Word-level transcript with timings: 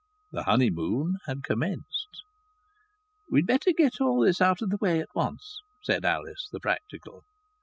The 0.31 0.45
honeymoon 0.45 1.17
had 1.27 1.43
commenced. 1.43 2.23
"We'd 3.29 3.45
better 3.45 3.71
get 3.71 3.93
this 3.99 4.41
out 4.41 4.63
of 4.63 4.71
the 4.71 4.77
way 4.81 4.99
at 4.99 5.13
once," 5.13 5.59
said 5.83 6.05
Alice 6.05 6.49
the 6.51 6.59
practical. 6.59 7.23